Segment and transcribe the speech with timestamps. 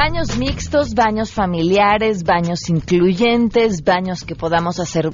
[0.00, 5.10] Baños mixtos, baños familiares, baños incluyentes, baños que podamos hacer,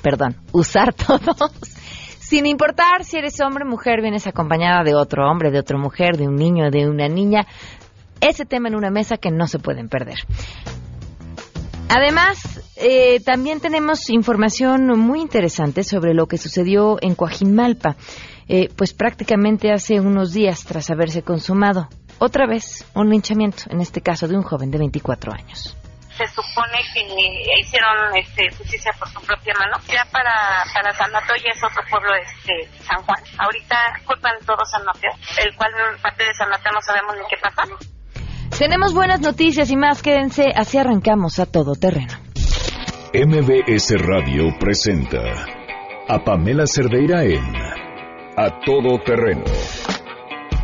[0.00, 1.52] perdón, usar todos.
[2.18, 6.26] Sin importar si eres hombre mujer, vienes acompañada de otro hombre, de otra mujer, de
[6.26, 7.46] un niño, de una niña.
[8.22, 10.20] Ese tema en una mesa que no se pueden perder.
[11.90, 17.96] Además, eh, también tenemos información muy interesante sobre lo que sucedió en Coajimalpa,
[18.48, 21.88] eh, pues prácticamente hace unos días tras haberse consumado
[22.22, 25.76] otra vez un linchamiento, en este caso de un joven de 24 años
[26.16, 27.00] se supone que
[27.60, 29.78] hicieron este, justicia por su propia mano.
[29.88, 33.18] Ya para, para San Mateo ya es otro pueblo, este, San Juan.
[33.38, 33.76] Ahorita
[34.06, 35.10] culpan todo San Mateo,
[35.42, 37.62] el cual parte de San Mateo no sabemos ni qué pasa.
[38.58, 42.12] Tenemos buenas noticias y más, quédense, así arrancamos a todo terreno.
[43.14, 45.20] MBS Radio presenta
[46.08, 47.44] a Pamela Cerdeira en
[48.36, 49.44] A Todo Terreno,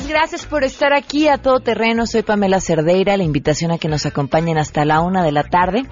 [0.00, 2.06] Gracias por estar aquí a todo terreno.
[2.06, 3.18] Soy Pamela Cerdeira.
[3.18, 5.82] La invitación a que nos acompañen hasta la una de la tarde.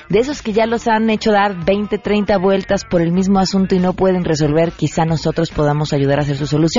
[0.08, 3.74] de esos que ya los han hecho dar 20, 30 vueltas por el mismo asunto
[3.74, 6.75] y no pueden resolver, quizá nosotros podamos ayudar a hacer su solución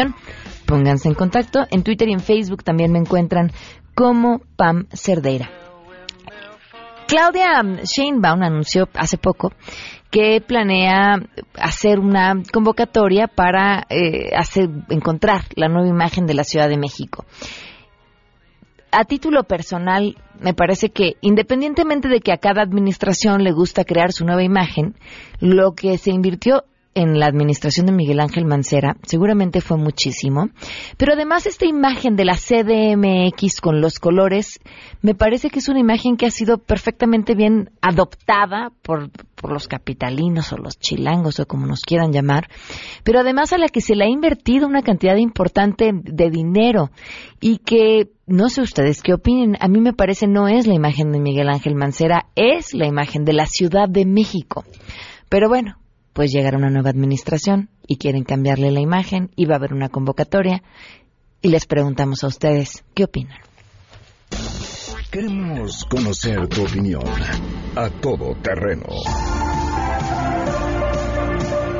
[0.65, 1.65] pónganse en contacto.
[1.71, 3.51] En Twitter y en Facebook también me encuentran
[3.95, 5.49] como Pam Cerdeira.
[7.07, 9.53] Claudia Sheinbaum anunció hace poco
[10.11, 11.15] que planea
[11.55, 17.25] hacer una convocatoria para eh, hacer, encontrar la nueva imagen de la Ciudad de México.
[18.91, 24.11] A título personal, me parece que independientemente de que a cada administración le gusta crear
[24.11, 24.95] su nueva imagen,
[25.39, 26.63] lo que se invirtió
[26.97, 30.49] en la administración de Miguel Ángel Mancera, seguramente fue muchísimo,
[30.97, 34.59] pero además esta imagen de la CDMX con los colores,
[35.03, 39.67] me parece que es una imagen que ha sido perfectamente bien adoptada por, por los
[39.67, 42.49] capitalinos o los chilangos o como nos quieran llamar,
[43.03, 46.89] pero además a la que se le ha invertido una cantidad importante de dinero
[47.39, 49.55] y que no sé ustedes qué opinen.
[49.59, 53.23] A mí me parece no es la imagen de Miguel Ángel Mancera, es la imagen
[53.23, 54.65] de la Ciudad de México.
[55.29, 55.77] Pero bueno,
[56.17, 59.89] pues llegará una nueva administración y quieren cambiarle la imagen y va a haber una
[59.89, 60.63] convocatoria
[61.43, 63.37] y les preguntamos a ustedes qué opinan.
[65.11, 67.03] Queremos conocer tu opinión
[67.75, 68.87] a todo terreno.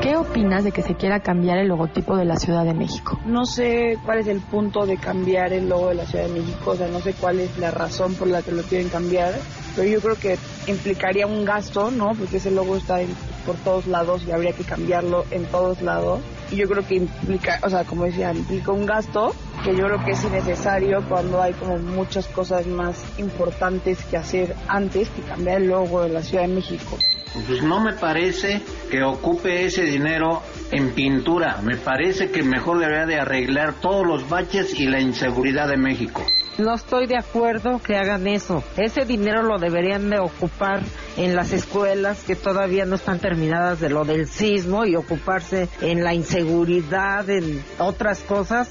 [0.02, 3.18] ¿Qué opinas de que se quiera cambiar el logotipo de la Ciudad de México?
[3.26, 6.70] No sé cuál es el punto de cambiar el logo de la Ciudad de México,
[6.70, 9.34] o sea, no sé cuál es la razón por la que lo quieren cambiar,
[9.78, 12.12] pero yo creo que implicaría un gasto, ¿no?
[12.18, 12.98] Porque ese logo está
[13.46, 16.20] por todos lados y habría que cambiarlo en todos lados.
[16.50, 20.04] Y yo creo que implica, o sea, como decía, implica un gasto que yo creo
[20.04, 25.62] que es innecesario cuando hay como muchas cosas más importantes que hacer antes que cambiar
[25.62, 26.98] el logo de la Ciudad de México.
[27.32, 31.60] Pues no me parece que ocupe ese dinero en pintura.
[31.62, 36.24] Me parece que mejor debería de arreglar todos los baches y la inseguridad de México.
[36.58, 38.64] No estoy de acuerdo que hagan eso.
[38.76, 40.82] Ese dinero lo deberían de ocupar
[41.16, 46.02] en las escuelas que todavía no están terminadas de lo del sismo y ocuparse en
[46.02, 48.70] la inseguridad, en otras cosas,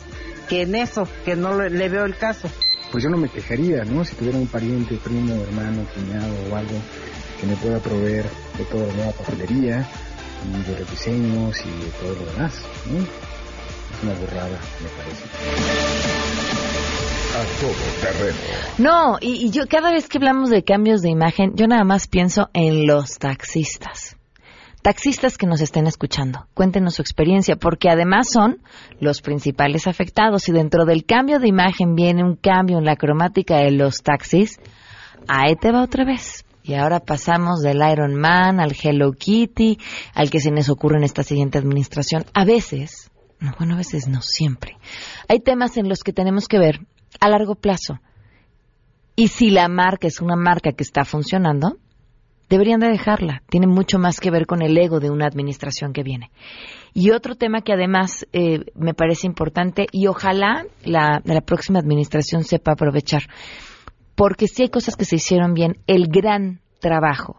[0.50, 2.50] que en eso, que no le, veo el caso.
[2.91, 4.03] Pues yo no me quejaría, ¿no?
[4.03, 6.75] Si tuviera un pariente, primo, hermano, cuñado o algo
[7.40, 8.25] que me pueda proveer
[8.58, 9.88] de toda la nueva papelería
[10.46, 12.56] y de los diseños y de todo lo demás.
[12.56, 15.25] Es una burrada, me parece.
[17.36, 18.38] A todo terreno.
[18.78, 22.07] No, y, y yo cada vez que hablamos de cambios de imagen, yo nada más
[22.07, 24.18] pienso en los taxistas.
[24.81, 28.60] Taxistas que nos estén escuchando, cuéntenos su experiencia, porque además son
[29.01, 30.48] los principales afectados.
[30.48, 34.60] Y dentro del cambio de imagen viene un cambio en la cromática de los taxis,
[35.28, 36.46] ahí te va otra vez.
[36.68, 39.78] Y ahora pasamos del Iron Man al Hello Kitty,
[40.14, 42.25] al que se nos ocurre en esta siguiente administración.
[42.34, 43.10] A veces,
[43.40, 44.75] no, bueno, a veces no, siempre.
[45.30, 46.81] Hay temas en los que tenemos que ver
[47.22, 48.02] a largo plazo.
[49.16, 51.78] Y si la marca es una marca que está funcionando,
[52.50, 53.44] deberían de dejarla.
[53.50, 56.31] Tiene mucho más que ver con el ego de una administración que viene.
[56.94, 62.44] Y otro tema que además eh, me parece importante y ojalá la, la próxima administración
[62.44, 63.24] sepa aprovechar
[64.18, 65.78] porque si hay cosas que se hicieron bien.
[65.86, 67.38] El gran trabajo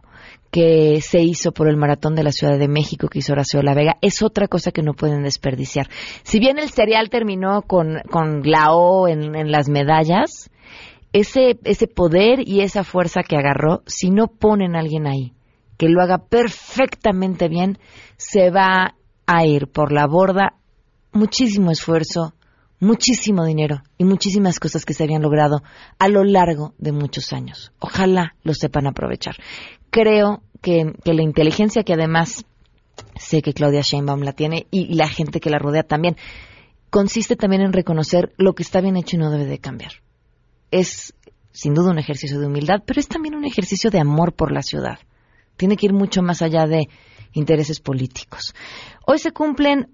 [0.50, 3.74] que se hizo por el maratón de la Ciudad de México que hizo Horacio La
[3.74, 5.88] Vega es otra cosa que no pueden desperdiciar.
[6.22, 10.50] Si bien el serial terminó con, con la O en, en las medallas,
[11.12, 15.34] ese, ese poder y esa fuerza que agarró, si no ponen a alguien ahí
[15.76, 17.78] que lo haga perfectamente bien,
[18.16, 18.94] se va
[19.26, 20.54] a ir por la borda
[21.12, 22.34] muchísimo esfuerzo,
[22.80, 25.62] muchísimo dinero y muchísimas cosas que se habían logrado
[25.98, 27.72] a lo largo de muchos años.
[27.78, 29.36] Ojalá lo sepan aprovechar.
[29.90, 32.44] Creo que, la inteligencia que además
[33.16, 36.16] sé que Claudia Sheinbaum la tiene y la gente que la rodea también,
[36.90, 39.92] consiste también en reconocer lo que está bien hecho y no debe de cambiar.
[40.70, 41.14] Es
[41.52, 44.62] sin duda un ejercicio de humildad, pero es también un ejercicio de amor por la
[44.62, 44.98] ciudad.
[45.56, 46.88] Tiene que ir mucho más allá de
[47.32, 48.54] intereses políticos.
[49.06, 49.90] Hoy se cumplen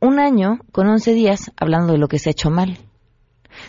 [0.00, 2.78] un año con 11 días hablando de lo que se ha hecho mal,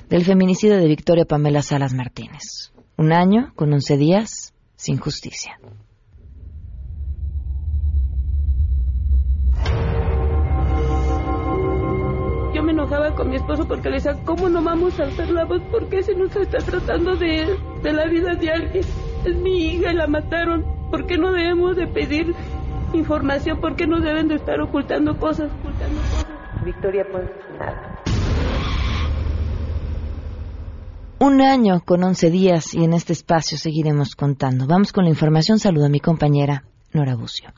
[0.10, 2.72] del feminicidio de Victoria Pamela Salas Martínez.
[2.98, 5.60] Un año con 11 días sin justicia.
[12.54, 15.46] Yo me enojaba con mi esposo porque le decía, ¿cómo no vamos a hacer la
[15.46, 15.62] voz?
[15.72, 18.86] ¿Por qué se nos está tratando de, de la vida de alguien?
[19.26, 20.66] Es mi hija y la mataron.
[20.92, 22.36] ¿Por qué no debemos de pedir
[22.94, 23.60] información?
[23.62, 25.50] ¿Por qué no deben de estar ocultando cosas?
[25.60, 26.11] Ocultando cosas?
[26.64, 27.26] Victoria pues
[27.58, 28.04] nada.
[31.20, 34.66] Un año con 11 días y en este espacio seguiremos contando.
[34.66, 35.60] Vamos con la información.
[35.60, 36.64] Saludo a mi compañera
[36.94, 37.52] Nora Bucio.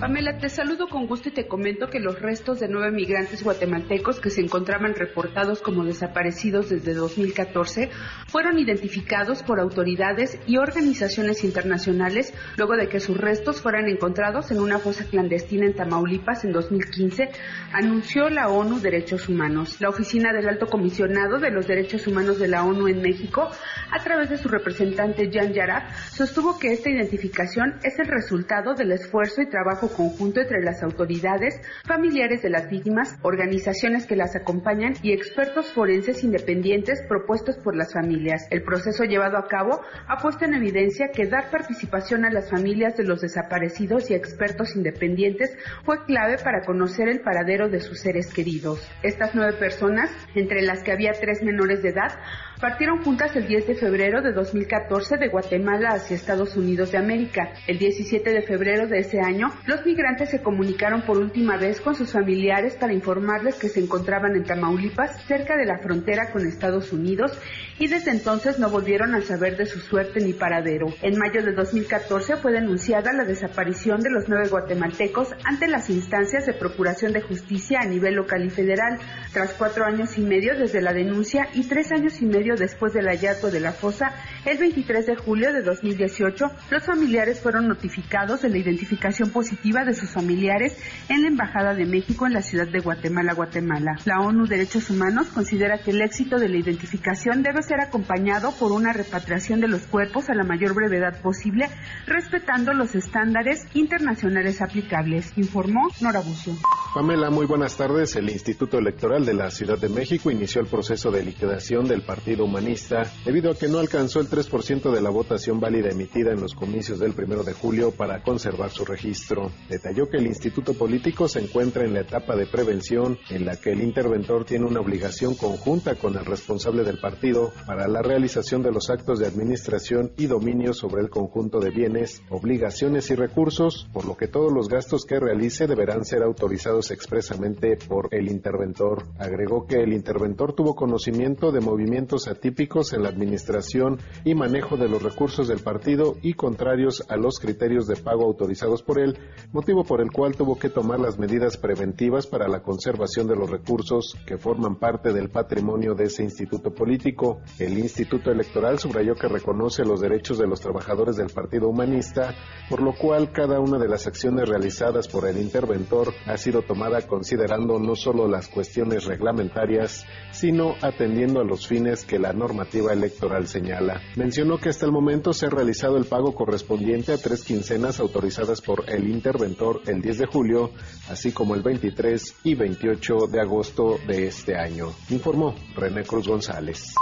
[0.00, 4.20] Pamela, te saludo con gusto y te comento que los restos de nueve migrantes guatemaltecos
[4.20, 7.90] que se encontraban reportados como desaparecidos desde 2014
[8.28, 14.60] fueron identificados por autoridades y organizaciones internacionales luego de que sus restos fueran encontrados en
[14.60, 17.30] una fosa clandestina en Tamaulipas en 2015,
[17.72, 19.80] anunció la ONU Derechos Humanos.
[19.80, 23.50] La Oficina del Alto Comisionado de los Derechos Humanos de la ONU en México,
[23.90, 28.92] a través de su representante Jan Yarab, sostuvo que esta identificación es el resultado del
[28.92, 29.48] esfuerzo y
[29.88, 36.24] conjunto entre las autoridades, familiares de las víctimas, organizaciones que las acompañan y expertos forenses
[36.24, 38.46] independientes propuestos por las familias.
[38.50, 42.96] El proceso llevado a cabo ha puesto en evidencia que dar participación a las familias
[42.96, 48.32] de los desaparecidos y expertos independientes fue clave para conocer el paradero de sus seres
[48.32, 48.88] queridos.
[49.02, 52.12] Estas nueve personas, entre las que había tres menores de edad,
[52.58, 57.52] partieron juntas el 10 de febrero de 2014 de Guatemala hacia Estados Unidos de América.
[57.66, 61.94] El 17 de febrero de ese año, los migrantes se comunicaron por última vez con
[61.94, 66.92] sus familiares para informarles que se encontraban en Tamaulipas, cerca de la frontera con Estados
[66.92, 67.38] Unidos,
[67.78, 70.86] y desde entonces no volvieron a saber de su suerte ni paradero.
[71.02, 76.46] En mayo de 2014 fue denunciada la desaparición de los nueve guatemaltecos ante las instancias
[76.46, 78.98] de Procuración de Justicia a nivel local y federal,
[79.32, 83.06] tras cuatro años y medio desde la denuncia y tres años y medio después del
[83.06, 84.14] hallazgo de la fosa,
[84.44, 89.94] el 23 de julio de 2018, los familiares fueron notificados de la identificación positiva de
[89.94, 90.76] sus familiares
[91.08, 93.98] en la Embajada de México en la ciudad de Guatemala, Guatemala.
[94.04, 98.72] La ONU Derechos Humanos considera que el éxito de la identificación debe ser acompañado por
[98.72, 101.68] una repatriación de los cuerpos a la mayor brevedad posible,
[102.06, 106.54] respetando los estándares internacionales aplicables, informó Nora Bucio.
[106.94, 108.16] Pamela, muy buenas tardes.
[108.16, 112.46] El Instituto Electoral de la Ciudad de México inició el proceso de liquidación del Partido
[112.46, 116.54] Humanista debido a que no alcanzó el 3% de la votación válida emitida en los
[116.54, 119.52] comicios del 1 de julio para conservar su registro.
[119.68, 123.72] Detalló que el Instituto Político se encuentra en la etapa de prevención en la que
[123.72, 128.72] el interventor tiene una obligación conjunta con el responsable del partido para la realización de
[128.72, 134.06] los actos de administración y dominio sobre el conjunto de bienes, obligaciones y recursos, por
[134.06, 139.04] lo que todos los gastos que realice deberán ser autorizados expresamente por el interventor.
[139.18, 144.88] Agregó que el interventor tuvo conocimiento de movimientos atípicos en la administración y manejo de
[144.88, 149.18] los recursos del partido y contrarios a los criterios de pago autorizados por él,
[149.52, 153.50] motivo por el cual tuvo que tomar las medidas preventivas para la conservación de los
[153.50, 157.40] recursos que forman parte del patrimonio de ese instituto político.
[157.58, 162.34] El Instituto Electoral subrayó que reconoce los derechos de los trabajadores del Partido Humanista,
[162.68, 167.02] por lo cual cada una de las acciones realizadas por el interventor ha sido tomada
[167.06, 173.46] considerando no solo las cuestiones reglamentarias, sino atendiendo a los fines que la normativa electoral
[173.46, 174.00] señala.
[174.16, 178.60] Mencionó que hasta el momento se ha realizado el pago correspondiente a tres quincenas autorizadas
[178.60, 180.70] por el interventor el 10 de julio,
[181.10, 186.94] así como el 23 y 28 de agosto de este año, informó René Cruz González.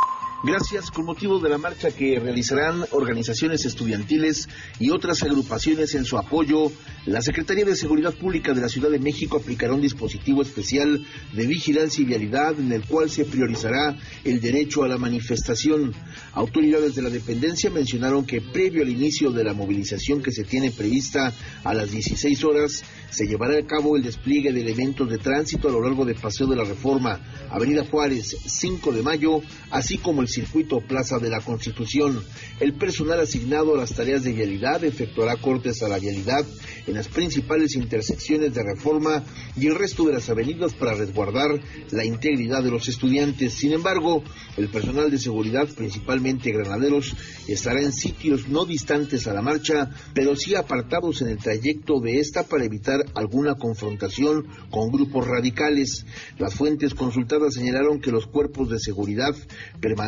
[0.44, 0.90] Gracias.
[0.90, 6.70] Con motivo de la marcha que realizarán organizaciones estudiantiles y otras agrupaciones en su apoyo,
[7.06, 11.46] la Secretaría de Seguridad Pública de la Ciudad de México aplicará un dispositivo especial de
[11.46, 15.94] vigilancia y vialidad en el cual se priorizará el derecho a la manifestación.
[16.34, 20.70] Autoridades de la dependencia mencionaron que previo al inicio de la movilización que se tiene
[20.70, 21.32] prevista
[21.64, 25.72] a las 16 horas, se llevará a cabo el despliegue de elementos de tránsito a
[25.72, 29.40] lo largo de Paseo de la Reforma, Avenida Juárez, 5 de Mayo,
[29.70, 32.22] así como el circuito Plaza de la Constitución.
[32.60, 36.44] El personal asignado a las tareas de vialidad efectuará cortes a la vialidad
[36.86, 39.24] en las principales intersecciones de Reforma
[39.56, 41.58] y el resto de las avenidas para resguardar
[41.90, 43.54] la integridad de los estudiantes.
[43.54, 44.22] Sin embargo,
[44.58, 47.14] el personal de seguridad, principalmente granaderos,
[47.48, 52.20] estará en sitios no distantes a la marcha, pero sí apartados en el trayecto de
[52.20, 56.04] esta para evitar alguna confrontación con grupos radicales.
[56.38, 59.34] Las fuentes consultadas señalaron que los cuerpos de seguridad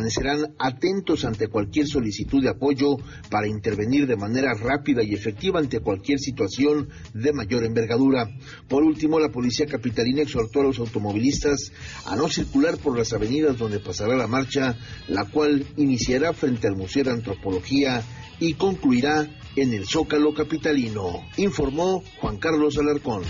[0.09, 2.97] permanecerán atentos ante cualquier solicitud de apoyo
[3.29, 8.29] para intervenir de manera rápida y efectiva ante cualquier situación de mayor envergadura.
[8.67, 11.71] Por último, la policía capitalina exhortó a los automovilistas
[12.05, 14.75] a no circular por las avenidas donde pasará la marcha,
[15.07, 18.01] la cual iniciará frente al Museo de Antropología
[18.39, 23.23] y concluirá en el Zócalo Capitalino, informó Juan Carlos Alarcón.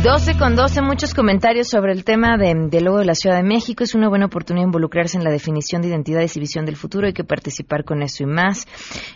[0.00, 3.42] 12 con 12, muchos comentarios sobre el tema de, del logo de la Ciudad de
[3.42, 3.84] México.
[3.84, 7.06] Es una buena oportunidad involucrarse en la definición de identidades y visión del futuro.
[7.06, 8.66] Hay que participar con eso y más.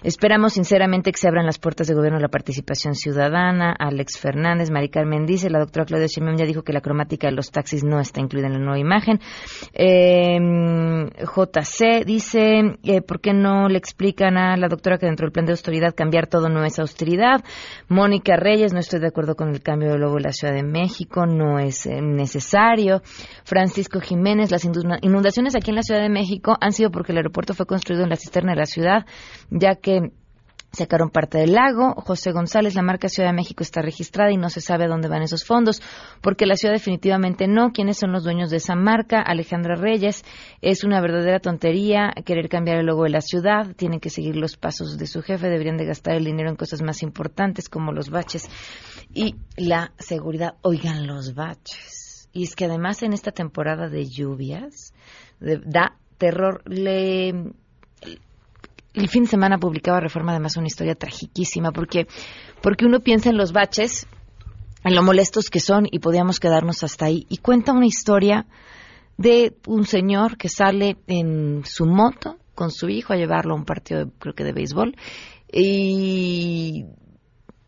[0.02, 3.74] Esperamos sinceramente que se abran las puertas de gobierno a la participación ciudadana.
[3.76, 7.34] Alex Fernández, Mari Carmen dice, la doctora Claudia Sheinbaum ya dijo que la cromática de
[7.34, 9.18] los taxis no está incluida en la nueva imagen.
[9.72, 10.38] Eh,
[11.18, 15.46] JC dice, eh, ¿por qué no le explican a la doctora que dentro del plan
[15.46, 17.42] de austeridad cambiar todo no es austeridad?
[17.88, 20.65] Mónica Reyes, no estoy de acuerdo con el cambio del logo de la Ciudad de
[20.66, 23.02] México no es eh, necesario.
[23.44, 27.54] Francisco Jiménez, las inundaciones aquí en la Ciudad de México han sido porque el aeropuerto
[27.54, 29.06] fue construido en la cisterna de la ciudad,
[29.50, 30.12] ya que
[30.72, 31.94] sacaron parte del lago.
[31.94, 35.08] José González, la marca Ciudad de México está registrada y no se sabe a dónde
[35.08, 35.82] van esos fondos,
[36.20, 37.72] porque la ciudad definitivamente no.
[37.72, 39.20] ¿Quiénes son los dueños de esa marca?
[39.20, 40.24] Alejandra Reyes,
[40.60, 43.74] es una verdadera tontería querer cambiar el logo de la ciudad.
[43.76, 46.82] Tienen que seguir los pasos de su jefe, deberían de gastar el dinero en cosas
[46.82, 48.48] más importantes como los baches
[49.12, 50.54] y la seguridad.
[50.62, 52.28] Oigan, los baches.
[52.32, 54.92] Y es que además en esta temporada de lluvias
[55.40, 56.62] da terror.
[56.66, 57.32] Le,
[58.96, 62.06] el fin de semana publicaba Reforma además una historia tragiquísima porque,
[62.62, 64.06] porque uno piensa en los baches,
[64.84, 67.26] en lo molestos que son y podíamos quedarnos hasta ahí.
[67.28, 68.46] Y cuenta una historia
[69.18, 73.64] de un señor que sale en su moto con su hijo a llevarlo a un
[73.64, 74.96] partido, creo que de béisbol,
[75.52, 76.86] y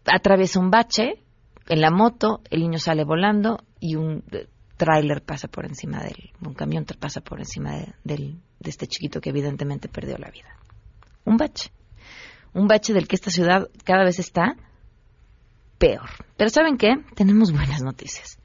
[0.07, 1.23] atraviesa un bache,
[1.69, 6.09] en la moto, el niño sale volando y un eh, tráiler pasa por encima de
[6.09, 10.49] él, un camión pasa por encima de, de, este chiquito que evidentemente perdió la vida.
[11.25, 11.71] Un bache.
[12.55, 14.57] Un bache del que esta ciudad cada vez está
[15.79, 16.09] peor.
[16.37, 16.97] Pero ¿saben qué?
[17.15, 18.39] Tenemos buenas noticias.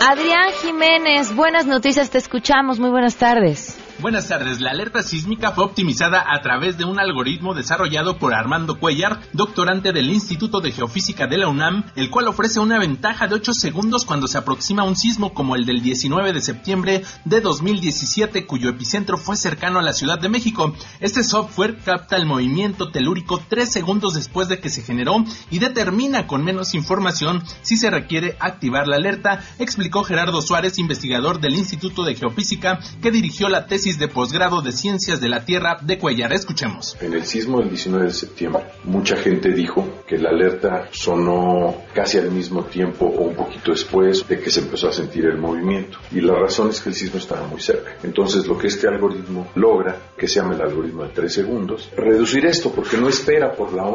[0.00, 3.77] Adrián Jiménez, buenas noticias, te escuchamos, muy buenas tardes.
[4.00, 4.60] Buenas tardes.
[4.60, 9.92] La alerta sísmica fue optimizada a través de un algoritmo desarrollado por Armando Cuellar, doctorante
[9.92, 14.04] del Instituto de Geofísica de la UNAM, el cual ofrece una ventaja de 8 segundos
[14.04, 19.18] cuando se aproxima un sismo como el del 19 de septiembre de 2017, cuyo epicentro
[19.18, 20.76] fue cercano a la Ciudad de México.
[21.00, 26.28] Este software capta el movimiento telúrico 3 segundos después de que se generó y determina
[26.28, 32.04] con menos información si se requiere activar la alerta, explicó Gerardo Suárez, investigador del Instituto
[32.04, 36.32] de Geofísica, que dirigió la tesis de posgrado de Ciencias de la Tierra de Cuellar.
[36.32, 36.96] Escuchemos.
[37.00, 42.18] En el sismo del 19 de septiembre, mucha gente dijo que la alerta sonó casi
[42.18, 45.98] al mismo tiempo o un poquito después de que se empezó a sentir el movimiento.
[46.12, 47.96] Y la razón es que el sismo estaba muy cerca.
[48.02, 52.44] Entonces, lo que este algoritmo logra, que se llama el algoritmo de 3 segundos, reducir
[52.44, 53.86] esto porque no espera por la,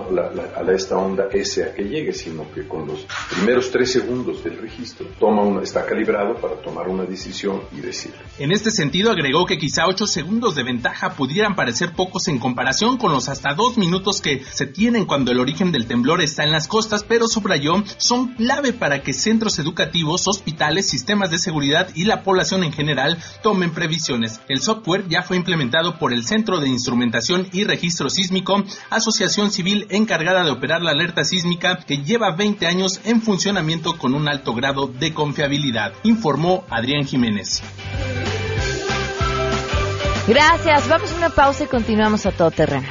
[0.55, 4.57] a esta onda S a que llegue, sino que con los primeros 3 segundos del
[4.57, 8.13] registro toma una, está calibrado para tomar una decisión y decir.
[8.39, 12.97] En este sentido, agregó que quizá 8 segundos de ventaja pudieran parecer pocos en comparación
[12.97, 16.51] con los hasta 2 minutos que se tienen cuando el origen del temblor está en
[16.51, 22.05] las costas, pero subrayó son clave para que centros educativos, hospitales, sistemas de seguridad y
[22.05, 24.41] la población en general tomen previsiones.
[24.49, 29.87] El software ya fue implementado por el Centro de Instrumentación y Registro Sísmico, asociación civil
[29.89, 34.53] encargada de operar la alerta sísmica que lleva 20 años en funcionamiento con un alto
[34.53, 37.61] grado de confiabilidad, informó Adrián Jiménez.
[40.27, 40.87] Gracias.
[40.87, 42.87] Vamos a una pausa y continuamos a todo terreno.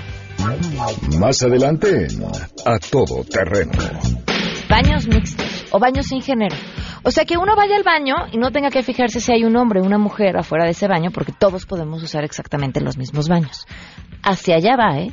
[1.18, 2.08] Más adelante
[2.66, 3.72] A Todo Terreno.
[4.68, 6.56] Baños mixtos o baños sin género.
[7.04, 9.56] O sea, que uno vaya al baño y no tenga que fijarse si hay un
[9.56, 13.28] hombre o una mujer afuera de ese baño, porque todos podemos usar exactamente los mismos
[13.28, 13.66] baños.
[14.22, 15.12] Hacia allá va, ¿eh?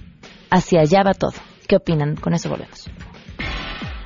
[0.50, 1.34] Hacia allá va todo.
[1.68, 2.16] ¿Qué opinan?
[2.16, 2.90] Con eso volvemos.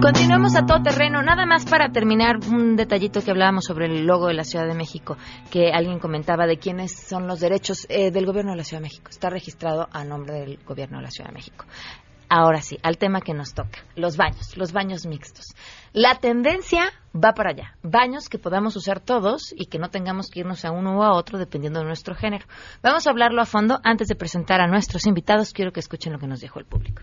[0.00, 1.22] Continuamos a todo terreno.
[1.22, 4.74] Nada más para terminar un detallito que hablábamos sobre el logo de la Ciudad de
[4.74, 5.16] México,
[5.50, 8.86] que alguien comentaba de quiénes son los derechos eh, del gobierno de la Ciudad de
[8.86, 9.08] México.
[9.10, 11.64] Está registrado a nombre del gobierno de la Ciudad de México.
[12.28, 15.46] Ahora sí, al tema que nos toca, los baños, los baños mixtos.
[15.92, 17.74] La tendencia va para allá.
[17.82, 21.16] Baños que podamos usar todos y que no tengamos que irnos a uno o a
[21.16, 22.46] otro dependiendo de nuestro género.
[22.84, 23.80] Vamos a hablarlo a fondo.
[23.82, 27.02] Antes de presentar a nuestros invitados, quiero que escuchen lo que nos dijo el público.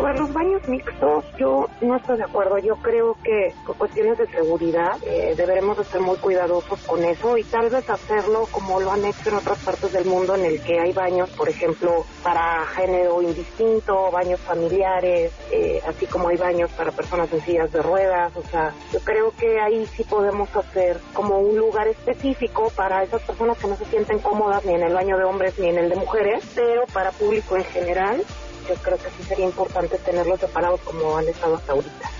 [0.00, 2.56] Sobre los baños mixtos, yo no estoy de acuerdo.
[2.56, 7.36] Yo creo que por cuestiones de seguridad eh, deberemos de ser muy cuidadosos con eso
[7.36, 10.62] y tal vez hacerlo como lo han hecho en otras partes del mundo en el
[10.62, 16.70] que hay baños, por ejemplo, para género indistinto, baños familiares, eh, así como hay baños
[16.70, 18.34] para personas en sillas de ruedas.
[18.38, 23.20] O sea, yo creo que ahí sí podemos hacer como un lugar específico para esas
[23.20, 25.90] personas que no se sienten cómodas ni en el baño de hombres ni en el
[25.90, 28.24] de mujeres, pero para público en general
[28.70, 32.10] yo creo que sí sería importante tenerlos separados como han estado hasta ahorita.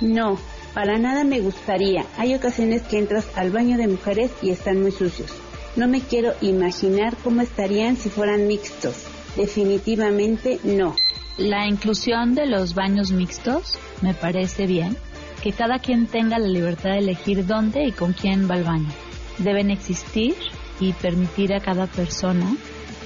[0.00, 0.38] No,
[0.74, 2.04] para nada me gustaría.
[2.18, 5.30] Hay ocasiones que entras al baño de mujeres y están muy sucios.
[5.76, 9.04] No me quiero imaginar cómo estarían si fueran mixtos.
[9.36, 10.96] Definitivamente no.
[11.38, 14.96] La inclusión de los baños mixtos me parece bien.
[15.42, 18.90] Que cada quien tenga la libertad de elegir dónde y con quién va al baño.
[19.38, 20.34] Deben existir
[20.80, 22.56] y permitir a cada persona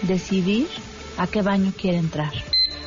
[0.02, 0.66] decidir
[1.16, 2.32] a qué baño quiere entrar.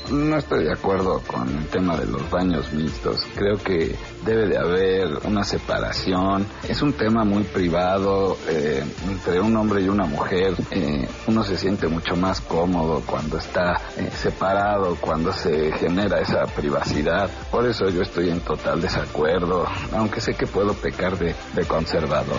[0.09, 3.25] No estoy de acuerdo con el tema de los baños mixtos.
[3.35, 3.93] Creo que
[4.25, 6.47] debe de haber una separación.
[6.67, 10.53] Es un tema muy privado eh, entre un hombre y una mujer.
[10.71, 16.45] Eh, uno se siente mucho más cómodo cuando está eh, separado, cuando se genera esa
[16.45, 17.29] privacidad.
[17.51, 22.37] Por eso yo estoy en total desacuerdo, aunque sé que puedo pecar de, de conservador.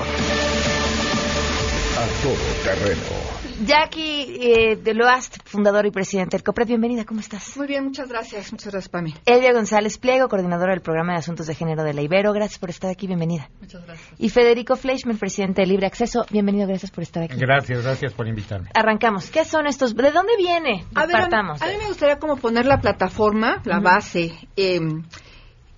[1.98, 3.27] A Todo Terreno.
[3.66, 7.56] Jackie eh, de Loast, fundador y presidente del COPRED, bienvenida, ¿cómo estás?
[7.56, 9.14] Muy bien, muchas gracias, muchas gracias, Pami.
[9.26, 12.70] Elia González Pliego, coordinadora del programa de asuntos de género de la Ibero, gracias por
[12.70, 13.50] estar aquí, bienvenida.
[13.60, 14.08] Muchas gracias.
[14.16, 17.34] Y Federico Fleischmann, presidente de Libre Acceso, bienvenido, gracias por estar aquí.
[17.36, 18.70] Gracias, gracias por invitarme.
[18.74, 19.96] Arrancamos, ¿qué son estos?
[19.96, 20.84] ¿De dónde viene?
[20.94, 23.84] A, ver, a, a mí me gustaría como poner la plataforma, la uh -huh.
[23.84, 24.34] base.
[24.56, 24.80] Eh,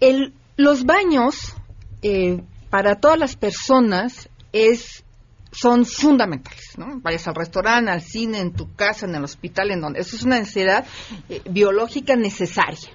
[0.01, 1.57] el, los baños
[2.03, 5.03] eh, para todas las personas es
[5.53, 7.01] son fundamentales, ¿no?
[7.01, 10.01] Vayas al restaurante, al cine, en tu casa, en el hospital, en donde.
[10.01, 10.87] Eso es una necesidad
[11.29, 12.91] eh, biológica necesaria.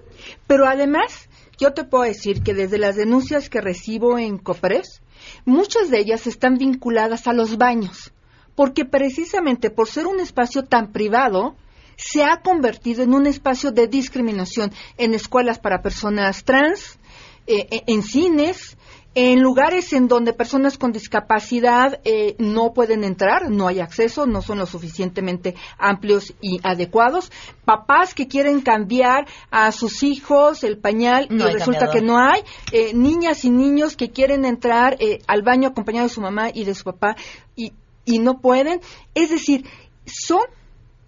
[0.47, 5.01] Pero además, yo te puedo decir que desde las denuncias que recibo en COPRES,
[5.45, 8.13] muchas de ellas están vinculadas a los baños,
[8.55, 11.55] porque precisamente por ser un espacio tan privado,
[11.97, 16.99] se ha convertido en un espacio de discriminación en escuelas para personas trans,
[17.47, 18.75] eh, en cines,
[19.15, 24.41] en lugares en donde personas con discapacidad eh, no pueden entrar, no hay acceso, no
[24.41, 27.31] son lo suficientemente amplios y adecuados.
[27.63, 32.41] Papás que quieren cambiar a sus hijos el pañal no y resulta que no hay.
[32.73, 36.65] Eh, niñas y niños que quieren entrar eh, al baño acompañado de su mamá y
[36.65, 37.15] de su papá
[37.55, 37.71] y,
[38.03, 38.81] y no pueden.
[39.13, 39.65] Es decir,
[40.05, 40.43] son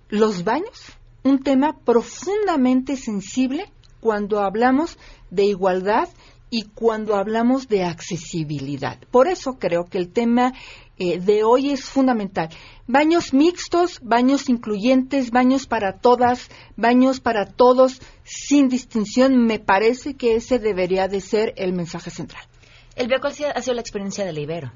[0.08, 4.98] los baños un tema profundamente sensible cuando hablamos
[5.30, 6.08] de igualdad
[6.50, 8.98] y cuando hablamos de accesibilidad.
[9.12, 10.54] Por eso creo que el tema
[10.98, 12.50] eh, de hoy es fundamental.
[12.88, 19.46] Baños mixtos, baños incluyentes, baños para todas, baños para todos, sin distinción.
[19.46, 22.44] Me parece que ese debería de ser el mensaje central.
[22.96, 24.72] El ¿cuál ha sido la experiencia del Ibero?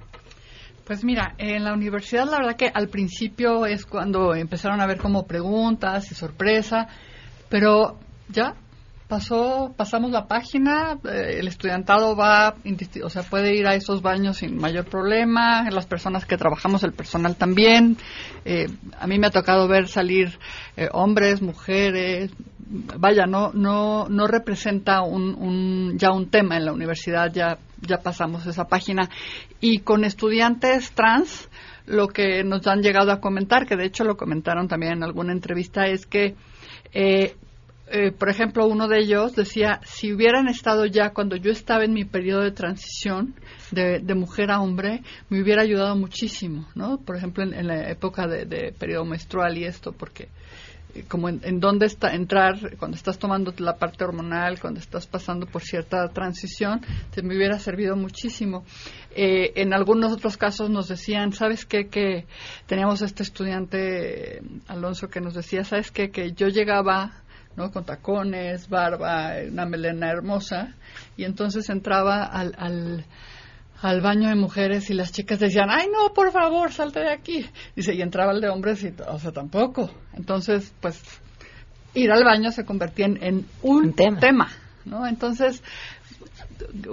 [0.86, 4.98] Pues mira, en la universidad la verdad que al principio es cuando empezaron a ver
[4.98, 6.88] como preguntas y sorpresa,
[7.50, 7.98] pero
[8.30, 8.56] ya
[9.12, 12.56] pasó, pasamos la página, eh, el estudiantado va,
[13.04, 16.94] o sea, puede ir a esos baños sin mayor problema, las personas que trabajamos, el
[16.94, 17.98] personal también.
[18.46, 20.40] Eh, a mí me ha tocado ver salir
[20.78, 22.32] eh, hombres, mujeres,
[22.98, 27.98] vaya, no, no, no representa un, un, ya un tema en la universidad, ya, ya
[27.98, 29.10] pasamos esa página.
[29.60, 31.50] Y con estudiantes trans,
[31.86, 35.34] lo que nos han llegado a comentar, que de hecho lo comentaron también en alguna
[35.34, 36.36] entrevista, es que
[36.94, 37.36] eh,
[37.92, 41.94] eh, por ejemplo, uno de ellos decía, si hubieran estado ya cuando yo estaba en
[41.94, 43.36] mi periodo de transición
[43.72, 47.00] de, mujer a hombre, me hubiera ayudado muchísimo, ¿no?
[47.00, 50.30] Por ejemplo, en, la época de, periodo menstrual y esto, porque
[50.96, 55.46] eh, como en, dónde está entrar cuando estás tomando la parte hormonal, cuando estás pasando
[55.46, 56.80] por cierta transición,
[57.14, 58.64] te me hubiera servido muchísimo.
[59.14, 61.88] Eh, en algunos otros casos nos decían, ¿sabes qué?
[61.90, 62.26] Que
[62.68, 66.10] teníamos este estudiante, Alonso, que nos decía, ¿sabes qué?
[66.10, 67.22] Que yo llegaba
[67.56, 67.72] ¿no?
[67.72, 70.76] Con tacones, barba, una melena hermosa.
[71.18, 73.06] Y entonces entraba al, al,
[73.82, 77.46] al, baño de mujeres y las chicas decían, ay, no, por favor, salte de aquí.
[77.76, 79.90] Dice, y entraba el de hombres y, o sea, tampoco.
[80.14, 81.02] Entonces, pues,
[81.94, 84.20] ir al baño se convertía en, un, tema.
[84.20, 84.50] tema.
[84.86, 85.06] ¿no?
[85.08, 85.64] Entonces,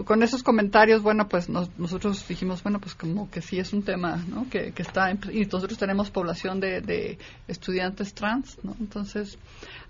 [0.05, 4.23] con esos comentarios, bueno, pues nosotros dijimos, bueno, pues como que sí es un tema,
[4.29, 4.49] ¿no?
[4.49, 8.77] Que, que está, y nosotros tenemos población de, de estudiantes trans, ¿no?
[8.81, 9.39] Entonces,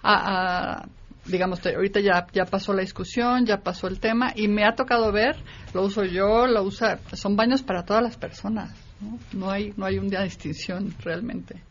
[0.03, 0.87] a,
[1.27, 5.13] digamos, ahorita ya, ya pasó la discusión, ya pasó el tema, y me ha tocado
[5.13, 5.37] ver,
[5.75, 9.19] lo uso yo, lo usa, son baños para todas las personas, ¿no?
[9.33, 11.63] No hay, no hay una distinción realmente.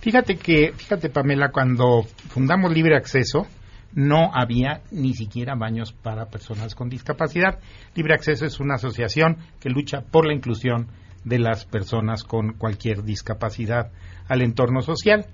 [0.00, 3.46] Fíjate que, fíjate Pamela, cuando fundamos Libre Acceso,
[3.94, 7.58] no había ni siquiera baños para personas con discapacidad.
[7.94, 10.88] Libre Acceso es una asociación que lucha por la inclusión
[11.24, 13.90] de las personas con cualquier discapacidad
[14.28, 15.26] al entorno social.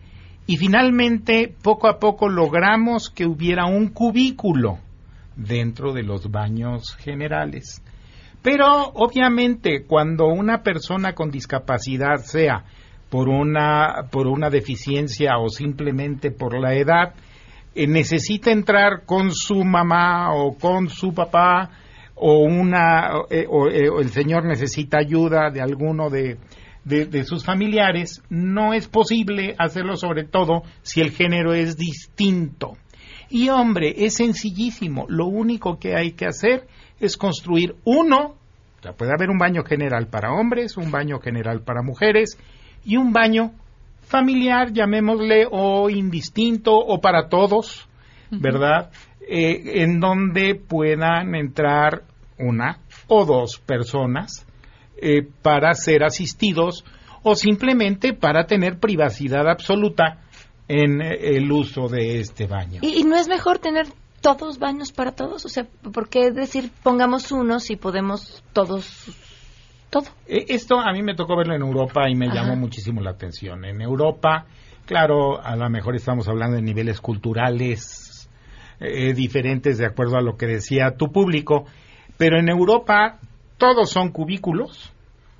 [0.46, 4.78] Y finalmente, poco a poco logramos que hubiera un cubículo
[5.36, 7.82] dentro de los baños generales.
[8.42, 12.64] Pero obviamente cuando una persona con discapacidad sea
[13.10, 17.14] por una, por una deficiencia o simplemente por la edad,
[17.74, 21.70] eh, necesita entrar con su mamá o con su papá
[22.14, 26.38] o una eh, eh, o, el señor necesita ayuda de alguno de,
[26.84, 32.76] de, sus familiares, no es posible hacerlo sobre todo si el género es distinto.
[33.30, 36.66] Y hombre, es sencillísimo, lo único que hay que hacer
[36.98, 38.36] es construir uno,
[38.88, 42.38] o puede haber un baño general para hombres, un baño general para mujeres
[42.84, 43.52] y un baño
[44.08, 47.88] familiar, llamémosle, o indistinto, o para todos,
[48.30, 48.90] ¿verdad?
[49.20, 52.02] Eh, en donde puedan entrar
[52.38, 54.46] una o dos personas
[55.00, 56.84] eh, para ser asistidos
[57.22, 60.22] o simplemente para tener privacidad absoluta
[60.66, 62.80] en eh, el uso de este baño.
[62.82, 63.86] ¿Y, no es mejor tener
[64.20, 65.44] todos baños para todos?
[65.44, 69.08] O sea, ¿por qué decir pongamos uno si podemos todos
[69.90, 70.06] todo.
[70.26, 73.64] Eh, esto a mí me tocó verlo en Europa y me llamó muchísimo la atención.
[73.64, 74.46] En Europa,
[74.86, 78.28] claro, a lo mejor estamos hablando de niveles culturales
[78.80, 81.66] eh, diferentes de acuerdo a lo que decía tu público,
[82.16, 83.18] pero en Europa
[83.56, 84.92] todos son cubículos.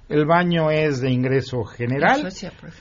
[0.09, 2.29] El baño es de ingreso general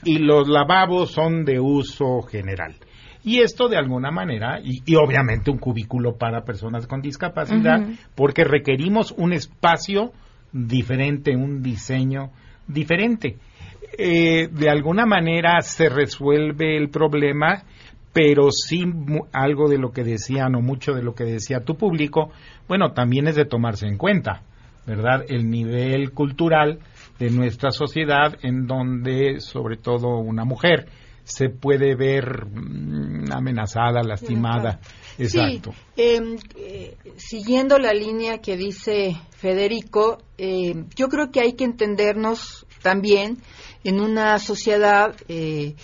[0.02, 2.74] y los lavabos son de uso general.
[3.22, 7.80] Y esto de alguna manera, y, obviamente un cubículo para personas con discapacidad,
[8.14, 10.12] porque requerimos un espacio
[10.52, 12.30] diferente, un diseño
[12.66, 13.36] diferente.
[13.96, 17.64] Eh, de alguna manera se resuelve el problema,
[18.12, 18.84] pero sí
[19.32, 22.30] algo de lo que decían o mucho de lo que decía tu público,
[22.66, 24.42] bueno, también es de tomarse en cuenta,
[24.86, 25.24] ¿verdad?
[25.28, 26.80] El nivel cultural
[27.18, 30.86] de nuestra sociedad en donde sobre todo una mujer
[31.28, 34.80] se puede ver mm, amenazada, lastimada.
[35.18, 35.74] Exacto.
[35.96, 42.66] Em, eh, siguiendo la línea que dice Federico, eh, yo creo que hay que entendernos
[42.82, 43.38] también
[43.82, 45.74] en una sociedad eh,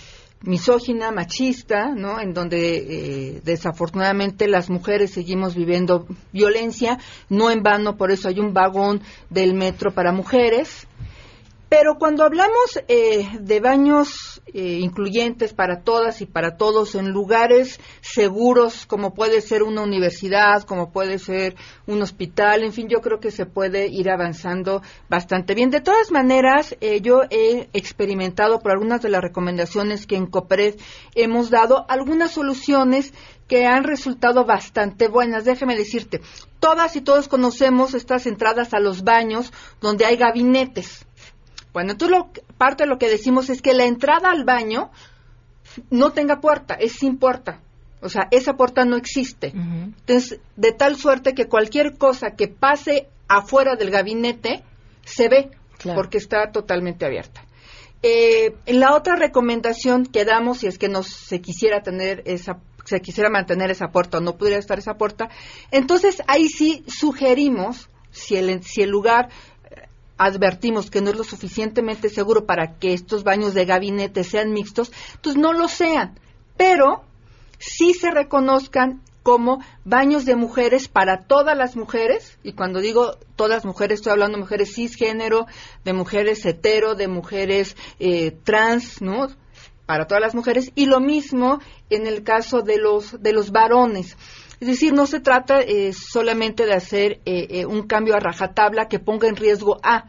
[0.41, 2.19] misógina, machista, ¿no?
[2.21, 8.53] En donde desafortunadamente las mujeres seguimos viviendo violencia, no en vano, por eso hay un
[8.53, 10.87] vagón del metro para mujeres,
[11.69, 17.79] pero cuando hablamos eh, de baños eh, incluyentes para todas y para todos en lugares
[18.01, 21.55] seguros, como puede ser una universidad, como puede ser
[21.87, 25.71] un hospital, en fin, yo creo que se puede ir avanzando bastante bien.
[25.71, 30.75] De todas maneras, eh, yo he experimentado por algunas de las recomendaciones que en COPRED
[31.15, 33.13] hemos dado algunas soluciones
[33.47, 35.45] que han resultado bastante buenas.
[35.45, 36.21] Déjeme decirte,
[36.59, 39.51] todas y todos conocemos estas entradas a los baños
[39.81, 41.05] donde hay gabinetes
[41.75, 44.91] bueno, entonces lo, parte de lo que decimos es que la entrada al baño
[45.89, 47.59] no tenga puerta, es sin puerta.
[47.99, 49.47] O sea, esa puerta no existe.
[49.47, 54.63] Entonces, de tal suerte que cualquier cosa que pase afuera del gabinete
[55.03, 55.51] se ve,
[55.83, 57.43] porque está totalmente abierta.
[58.01, 63.01] Eh, la otra recomendación que damos, si es que no se quisiera tener esa se
[63.01, 65.27] quisiera mantener esa puerta o no pudiera estar esa puerta,
[65.71, 69.29] entonces ahí sí sugerimos, si el, si el lugar
[70.17, 74.91] advertimos que no es lo suficientemente seguro para que estos baños de gabinete sean mixtos,
[75.21, 76.19] pues no lo sean,
[76.57, 77.03] pero
[77.59, 83.65] sí se reconozcan como baños de mujeres para todas las mujeres, y cuando digo todas
[83.65, 85.47] mujeres estoy hablando de mujeres cisgénero,
[85.83, 89.27] de mujeres hetero, de mujeres eh, trans, ¿no?
[89.87, 94.15] Para todas las mujeres, y lo mismo en el caso de los, de los varones.
[94.65, 98.97] Es decir, no se trata eh, solamente de hacer eh, un cambio a rajatabla que
[98.97, 100.05] ponga en riesgo a.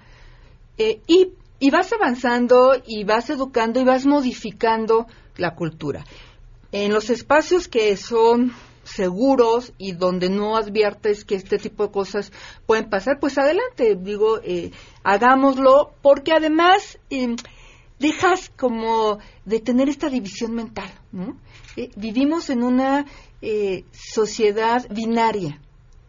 [0.78, 6.06] y, y vas avanzando y vas educando y vas modificando la cultura.
[6.72, 8.54] En los espacios que son
[8.86, 12.32] seguros y donde no adviertes que este tipo de cosas
[12.66, 14.70] pueden pasar, pues adelante, digo, eh,
[15.02, 17.36] hagámoslo, porque además eh,
[17.98, 20.90] dejas como de tener esta división mental.
[21.12, 21.36] ¿no?
[21.76, 23.06] Eh, vivimos en una
[23.92, 25.60] sociedad binaria,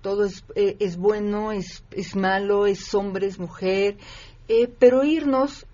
[0.01, 3.97] todo es, es bueno, es, es malo, es hombre, es mujer,
[4.79, 5.65] pero irnos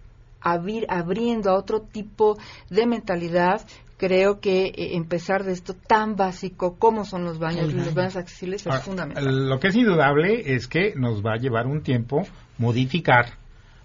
[0.41, 2.37] abriendo a otro tipo
[2.69, 3.61] de mentalidad
[3.97, 8.17] creo que eh, empezar de esto tan básico como son los baños, y los baños
[8.17, 9.47] accesibles es fundamental.
[9.47, 12.23] Lo que es indudable es que nos va a llevar un tiempo
[12.57, 13.37] modificar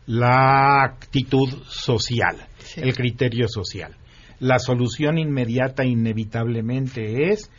[0.07, 3.95] la actitud social, el criterio social.
[4.41, 7.51] La solución inmediata inevitablemente es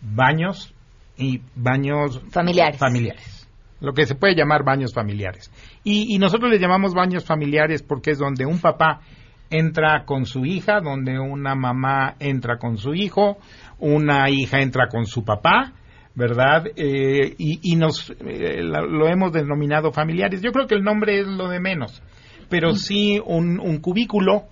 [0.00, 0.72] baños
[1.16, 2.78] y baños familiares.
[2.78, 3.38] familiares
[3.80, 5.52] lo que se puede llamar baños familiares.
[5.84, 9.02] Y, y, nosotros les llamamos baños familiares porque es donde un papá
[9.50, 13.38] entra con su hija, donde una mamá entra con su hijo,
[13.78, 15.72] una hija entra con su papá,
[16.14, 16.66] ¿verdad?
[16.76, 20.42] Eh, y, nos eh, lo hemos denominado familiares.
[20.42, 22.02] Yo creo que el nombre es lo de menos,
[22.48, 24.46] pero sí un, un cubículo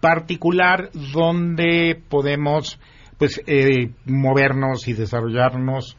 [0.00, 2.78] particular donde podemos
[3.18, 5.96] pues eh, movernos y desarrollarnos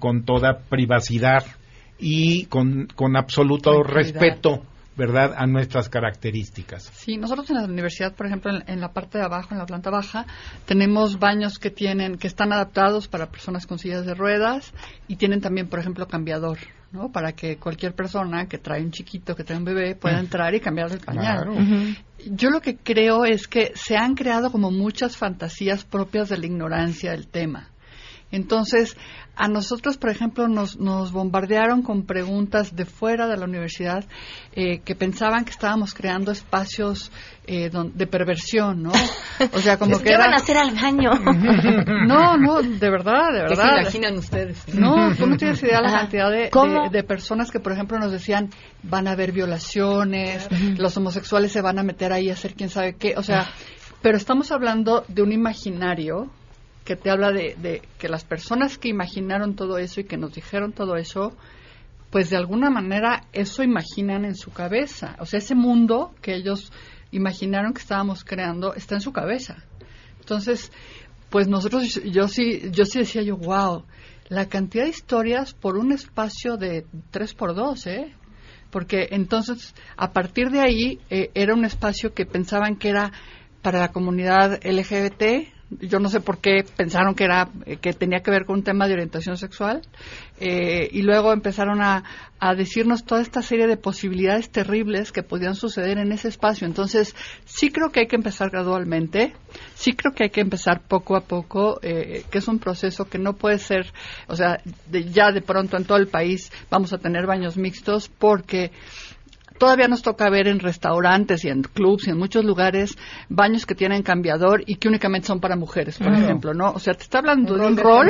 [0.00, 1.44] con toda privacidad
[2.00, 4.64] y con, con absoluto respeto
[4.98, 6.90] ¿verdad?, a nuestras características.
[6.92, 9.90] Sí, nosotros en la universidad, por ejemplo, en, la parte de abajo, en la planta
[9.90, 10.26] baja,
[10.66, 14.74] tenemos baños que tienen, que están adaptados para personas con sillas de ruedas
[15.06, 16.58] y tienen también, por ejemplo, cambiador.
[16.92, 17.10] ¿No?
[17.12, 20.20] Para que cualquier persona que trae un chiquito, que trae un bebé, pueda mm.
[20.20, 21.48] entrar y cambiar el pañal.
[22.30, 26.46] Yo lo que creo es que se han creado como muchas fantasías propias de la
[26.46, 27.70] ignorancia del tema.
[28.30, 28.96] Entonces,
[29.38, 34.04] a nosotros, por ejemplo, nos, nos bombardearon con preguntas de fuera de la universidad
[34.52, 37.12] eh, que pensaban que estábamos creando espacios
[37.46, 38.92] eh, de perversión, ¿no?
[39.52, 40.10] O sea, como que.
[40.10, 41.10] ¿Qué van a hacer al baño?
[42.06, 43.76] no, no, de verdad, de verdad.
[43.76, 44.74] ¿Qué se imaginan ustedes?
[44.74, 46.50] No, tú no tienes idea de la cantidad de,
[46.90, 48.50] de, personas que, por ejemplo, nos decían
[48.82, 52.96] van a haber violaciones, los homosexuales se van a meter ahí a hacer quién sabe
[52.96, 53.14] qué.
[53.16, 53.48] O sea,
[54.02, 56.28] pero estamos hablando de un imaginario
[56.88, 60.72] que te habla de, que las personas que imaginaron todo eso y que nos dijeron
[60.72, 61.36] todo eso,
[62.08, 65.14] pues de alguna manera eso imaginan en su cabeza.
[65.18, 66.72] O sea, ese mundo que ellos
[67.10, 69.62] imaginaron que estábamos creando está en su cabeza.
[70.20, 70.72] Entonces,
[71.28, 73.84] pues nosotros, yo sí, yo sí decía yo, wow,
[74.30, 78.14] la cantidad de historias por un espacio de tres por dos, ¿eh?
[78.70, 83.12] Porque entonces, a partir de ahí, eh, era un espacio que pensaban que era
[83.60, 88.20] para la comunidad LGBT, yo no sé por qué pensaron que era eh, que tenía
[88.20, 89.82] que ver con un tema de orientación sexual
[90.40, 92.04] eh, y luego empezaron a,
[92.38, 96.66] a, decirnos toda esta serie de posibilidades terribles que podían suceder en ese espacio.
[96.66, 99.34] Entonces sí creo que hay que empezar gradualmente
[99.74, 103.18] sí creo que hay que empezar poco a poco eh, que es un proceso que
[103.18, 103.92] no puede ser
[104.26, 108.70] o sea ya de pronto en todo el país vamos a tener baños mixtos porque
[109.58, 112.96] todavía nos toca ver en restaurantes y en clubs y en muchos lugares
[113.28, 116.70] baños que tienen cambiador y que únicamente son para mujeres, por ejemplo, ¿no?
[116.70, 118.08] O sea, te está hablando de un rol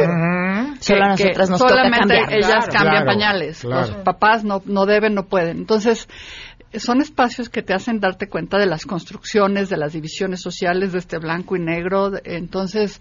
[0.80, 3.64] que, solamente ellas cambian pañales.
[3.64, 5.58] Los papás no, no deben, no pueden.
[5.58, 6.08] Entonces,
[6.74, 10.98] son espacios que te hacen darte cuenta de las construcciones, de las divisiones sociales de
[10.98, 12.12] este blanco y negro.
[12.24, 13.00] Entonces,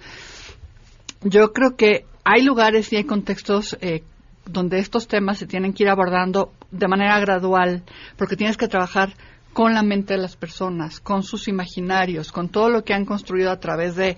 [1.21, 4.03] yo creo que hay lugares y hay contextos eh,
[4.49, 7.83] donde estos temas se tienen que ir abordando de manera gradual,
[8.17, 9.13] porque tienes que trabajar
[9.53, 13.51] con la mente de las personas, con sus imaginarios, con todo lo que han construido
[13.51, 14.17] a través de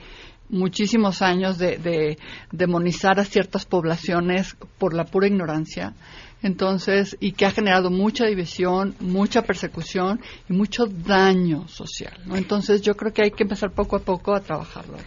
[0.49, 2.17] muchísimos años de,
[2.51, 5.93] demonizar a ciertas poblaciones por la pura ignorancia.
[6.41, 12.17] Entonces, y que ha generado mucha división, mucha persecución y mucho daño social.
[12.25, 12.37] ¿no?
[12.37, 14.97] Entonces, yo creo que hay que empezar poco a poco a trabajarlo.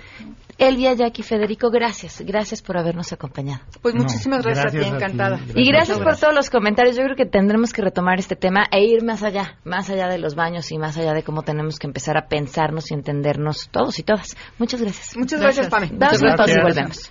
[0.59, 2.21] Elvia, Jackie, Federico, gracias.
[2.21, 3.62] Gracias por habernos acompañado.
[3.81, 5.40] Pues muchísimas gracias, a ti, encantada.
[5.55, 6.97] y gracias por todos los comentarios.
[6.97, 10.18] Yo creo que tendremos que retomar este tema e ir más allá, más allá de
[10.18, 13.99] los baños y más allá de cómo tenemos que empezar a pensarnos y entendernos todos
[13.99, 14.37] y todas.
[14.59, 15.16] Muchas gracias.
[15.16, 15.90] Muchas gracias, Pame.
[15.95, 17.11] Damos una pausa y volvemos.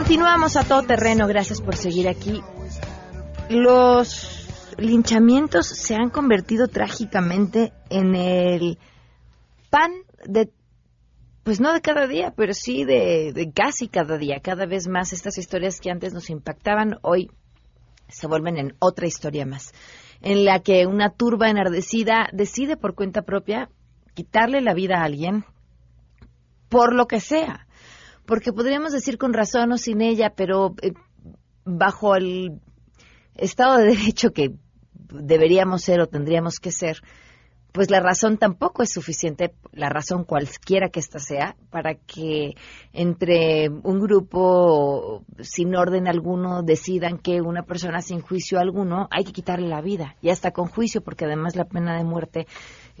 [0.00, 2.42] Continuamos a todo terreno, gracias por seguir aquí.
[3.50, 8.78] Los linchamientos se han convertido trágicamente en el
[9.68, 9.92] pan
[10.24, 10.50] de,
[11.42, 14.40] pues no de cada día, pero sí de, casi cada día.
[14.42, 17.30] Cada vez más estas historias que antes nos impactaban, hoy
[18.08, 19.74] se vuelven en otra historia más,
[20.22, 23.68] en la que una turba enardecida decide por cuenta propia
[24.14, 25.44] quitarle la vida a alguien
[26.70, 27.66] por lo que sea
[28.30, 30.92] porque podríamos decir con razón o sin ella, pero eh,
[31.64, 32.60] bajo el
[33.34, 34.54] Estado de Derecho que
[35.12, 37.02] deberíamos ser o tendríamos que ser,
[37.72, 42.54] pues la razón tampoco es suficiente, la razón cualquiera que ésta sea, para que
[42.92, 49.32] entre un grupo sin orden alguno decidan que una persona sin juicio alguno hay que
[49.32, 52.46] quitarle la vida, y hasta con juicio, porque además la pena de muerte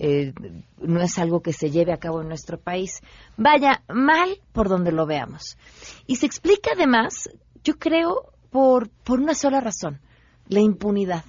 [0.02, 0.32] eh,
[0.78, 3.00] no es algo que se lleve a cabo en nuestro país.
[3.36, 5.58] Vaya, mal por donde lo veamos.
[6.06, 7.28] Y se explica además,
[7.62, 10.00] yo creo, por, por una sola razón,
[10.48, 11.24] la impunidad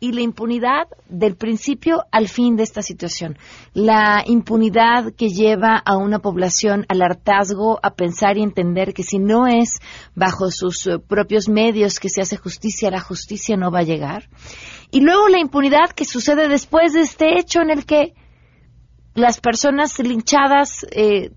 [0.00, 3.36] y la impunidad del principio al fin de esta situación.
[3.74, 9.18] La impunidad que lleva a una población al hartazgo, a pensar y entender que si
[9.18, 9.78] no es
[10.14, 14.30] bajo sus eh, propios medios que se hace justicia, la justicia no va a llegar.
[14.90, 18.14] Y luego la impunidad que sucede después de este hecho en el que
[19.14, 21.30] las personas linchadas eh,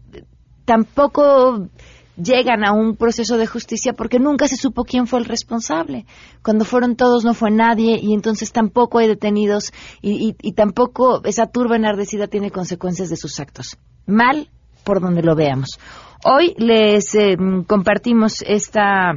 [0.65, 1.67] tampoco
[2.15, 6.05] llegan a un proceso de justicia porque nunca se supo quién fue el responsable.
[6.43, 11.75] Cuando fueron todos no fue nadie y entonces tampoco hay detenidos y, tampoco esa turba
[11.75, 13.77] enardecida tiene consecuencias de sus actos.
[14.05, 14.49] Mal
[14.83, 15.79] por donde lo veamos.
[16.25, 19.13] Hoy les eh, compartimos esta,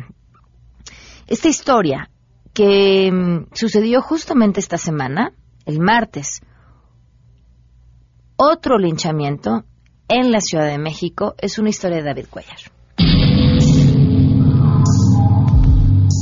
[1.27, 2.11] esta historia
[2.53, 5.33] que mm, sucedió justamente esta semana,
[5.67, 6.41] el martes.
[8.37, 9.65] Otro linchamiento
[10.09, 12.76] en la Ciudad de México es una historia de David Cuellar.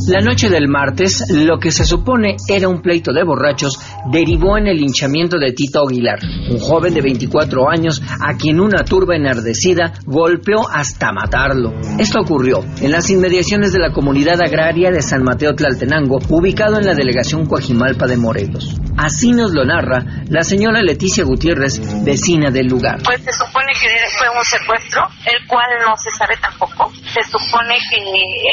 [0.07, 3.79] La noche del martes, lo que se supone era un pleito de borrachos
[4.11, 6.19] derivó en el linchamiento de Tito Aguilar,
[6.51, 11.73] un joven de 24 años a quien una turba enardecida golpeó hasta matarlo.
[11.99, 16.85] Esto ocurrió en las inmediaciones de la comunidad agraria de San Mateo Tlaltenango, ubicado en
[16.85, 18.77] la delegación Coajimalpa de Morelos.
[18.99, 22.99] Así nos lo narra la señora Leticia Gutiérrez, vecina del lugar.
[23.05, 23.89] Pues se supone que
[24.19, 26.93] fue un secuestro, el cual no se sabe tampoco.
[27.13, 27.97] Se supone que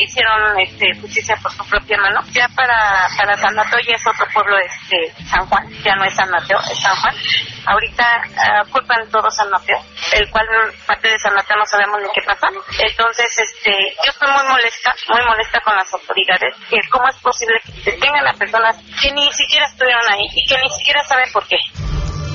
[0.04, 2.21] hicieron este, justicia por su propia mano.
[2.32, 6.15] Ya para, para San Mateo ya es otro pueblo, este, San Juan, ya no es
[6.15, 7.15] San Mateo, es San Juan.
[7.65, 9.77] Ahorita uh, culpan todo San Mateo,
[10.13, 10.45] el cual
[10.88, 12.47] parte de San Mateo no sabemos ni qué pasa.
[12.80, 13.71] Entonces, este,
[14.04, 18.27] yo estoy muy molesta, muy molesta con las autoridades, que cómo es posible que detengan
[18.27, 21.58] a personas que ni siquiera estuvieron ahí y que ni siquiera saben por qué.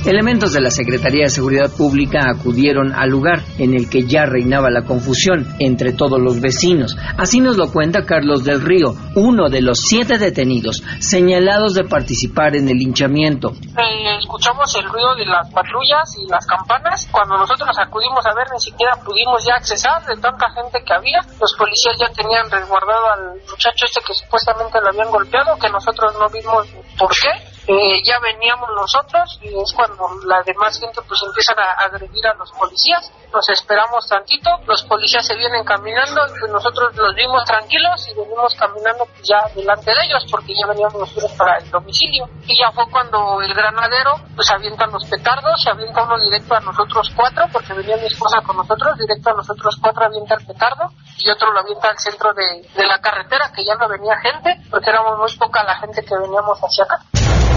[0.06, 4.70] Elementos de la Secretaría de Seguridad Pública acudieron al lugar en el que ya reinaba
[4.70, 6.96] la confusión entre todos los vecinos.
[7.18, 12.54] Así nos lo cuenta Carlos del Río, uno de los siete detenidos señalados de participar
[12.54, 13.50] en el linchamiento.
[13.50, 17.08] Eh, escuchamos el ruido de las patrullas y las campanas.
[17.10, 21.18] Cuando nosotros acudimos a ver, ni siquiera pudimos ya accesar de tanta gente que había.
[21.40, 26.14] Los policías ya tenían resguardado al muchacho este que supuestamente lo habían golpeado, que nosotros
[26.14, 31.20] no vimos por qué eh, ya veníamos nosotros y es cuando la demás gente pues
[31.26, 33.10] empiezan a agredir a los policías.
[33.32, 38.14] Nos esperamos tantito, los policías se vienen caminando y pues nosotros los vimos tranquilos y
[38.14, 42.28] venimos caminando pues, ya delante de ellos porque ya veníamos nosotros para el domicilio.
[42.46, 46.60] Y ya fue cuando el granadero pues avientan los petardos, se avienta uno directo a
[46.60, 50.92] nosotros cuatro porque venía mi esposa con nosotros, directo a nosotros cuatro avienta el petardo
[51.18, 54.62] y otro lo avienta al centro de, de la carretera que ya no venía gente
[54.70, 57.55] porque éramos muy poca la gente que veníamos hacia acá.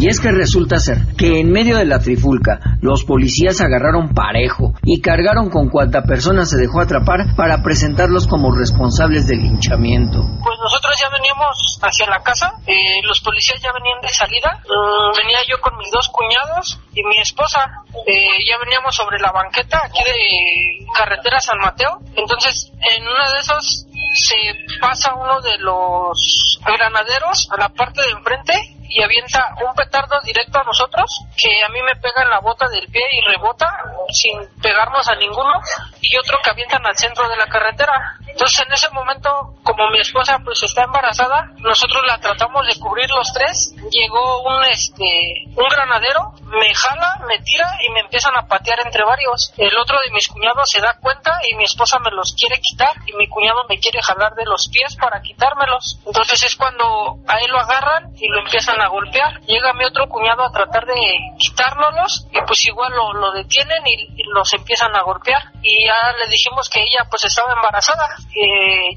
[0.00, 4.74] Y es que resulta ser que en medio de la trifulca, los policías agarraron parejo
[4.84, 10.20] y cargaron con cuanta persona se dejó atrapar para presentarlos como responsables del linchamiento.
[10.20, 15.16] Pues nosotros ya veníamos hacia la casa, eh, los policías ya venían de salida, mm,
[15.18, 17.66] venía yo con mis dos cuñados y mi esposa,
[18.06, 23.38] eh, ya veníamos sobre la banqueta aquí de carretera San Mateo, entonces en una de
[23.40, 24.36] esas se
[24.80, 30.58] pasa uno de los granaderos a la parte de enfrente y avienta un petardo directo
[30.58, 33.66] a nosotros que a mí me pega en la bota del pie y rebota
[34.10, 35.52] sin pegarnos a ninguno
[36.00, 38.16] y otro que avientan al centro de la carretera.
[38.26, 43.10] Entonces en ese momento, como mi esposa pues está embarazada, nosotros la tratamos de cubrir
[43.10, 43.74] los tres.
[43.90, 49.04] Llegó un este un granadero, me jala, me tira y me empiezan a patear entre
[49.04, 49.52] varios.
[49.56, 52.94] El otro de mis cuñados se da cuenta y mi esposa me los quiere quitar
[53.06, 56.00] y mi cuñado me quiere jalar de los pies para quitármelos.
[56.06, 59.40] Entonces es cuando a él lo agarran y lo empiezan a golpear.
[59.42, 60.94] Llega mi otro cuñado a tratar de
[61.38, 65.42] quitárnoslos y pues igual lo, lo detienen y, y los empiezan a golpear.
[65.62, 68.08] Y ya le dijimos que ella pues estaba embarazada.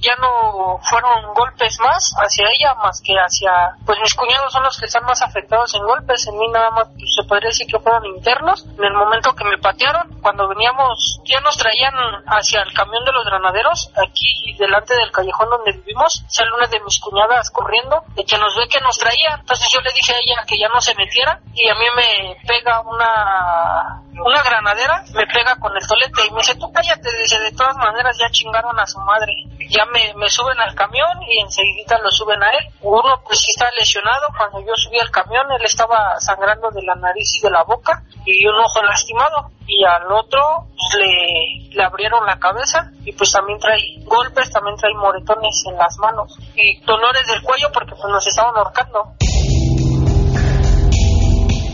[0.01, 4.77] Ya no fueron golpes más hacia ella más que hacia pues mis cuñados son los
[4.77, 6.27] que están más afectados en golpes.
[6.27, 8.65] En mí nada más pues, se podría decir que fueron internos.
[8.77, 11.93] En el momento que me patearon, cuando veníamos, ya nos traían
[12.27, 16.79] hacia el camión de los granaderos, aquí delante del callejón donde vivimos, sale una de
[16.81, 19.37] mis cuñadas corriendo, de que nos ve que nos traía.
[19.39, 22.37] Entonces yo le dije a ella que ya no se metiera y a mí me
[22.47, 27.39] pega una una granadera, me pega con el tolete y me dice, tú cállate, dice,
[27.39, 29.33] de todas maneras ya chingaron a su madre.
[29.69, 32.65] Ya me, me suben al camión y enseguida lo suben a él.
[32.81, 36.95] Uno pues sí está lesionado, cuando yo subí al camión él estaba sangrando de la
[36.95, 39.51] nariz y de la boca y un ojo lastimado.
[39.65, 44.75] Y al otro pues, le, le abrieron la cabeza y pues también trae golpes, también
[44.75, 49.15] trae moretones en las manos y dolores del cuello porque pues nos estaban ahorcando.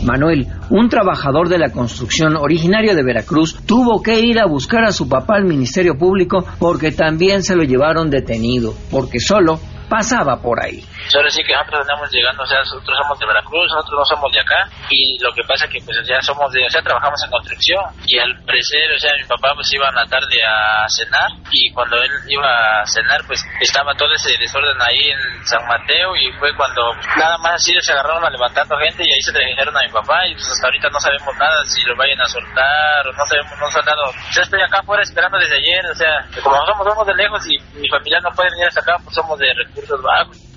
[0.08, 4.92] Manuel, un trabajador de la construcción originario de Veracruz, tuvo que ir a buscar a
[4.92, 10.62] su papá al Ministerio Público porque también se lo llevaron detenido, porque solo pasaba por
[10.62, 10.84] ahí.
[11.14, 14.32] Ahora sí que nosotros andamos llegando, o sea, nosotros somos de Veracruz, nosotros no somos
[14.32, 17.30] de acá, y lo que pasa que pues ya somos de, o sea, trabajamos en
[17.30, 21.30] construcción, y al parecer, o sea, mi papá pues iba en la tarde a cenar,
[21.50, 26.14] y cuando él iba a cenar, pues estaba todo ese desorden ahí en San Mateo,
[26.16, 29.76] y fue cuando nada más así se agarraron a levantando gente, y ahí se trajeron
[29.76, 33.08] a mi papá, y pues hasta ahorita no sabemos nada, si lo vayan a soltar,
[33.08, 35.94] o no sabemos, no han dado, o sea, estoy acá afuera esperando desde ayer, o
[35.94, 39.14] sea, como somos, somos de lejos, y mi familia no puede venir hasta acá, pues
[39.14, 40.47] somos de recursos فرصه ضعف